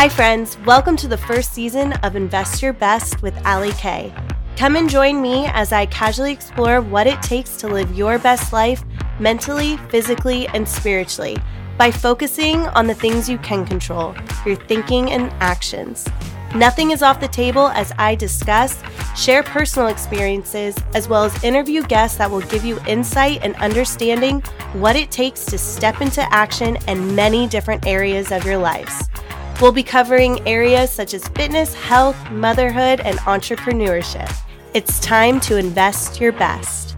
[0.00, 0.56] Hi, friends.
[0.64, 4.14] Welcome to the first season of Invest Your Best with Ali Kay.
[4.56, 8.50] Come and join me as I casually explore what it takes to live your best
[8.50, 8.82] life
[9.18, 11.36] mentally, physically, and spiritually
[11.76, 14.14] by focusing on the things you can control
[14.46, 16.08] your thinking and actions.
[16.54, 18.82] Nothing is off the table as I discuss,
[19.14, 24.40] share personal experiences, as well as interview guests that will give you insight and understanding
[24.72, 29.09] what it takes to step into action in many different areas of your lives.
[29.60, 34.34] We'll be covering areas such as fitness, health, motherhood, and entrepreneurship.
[34.72, 36.89] It's time to invest your best.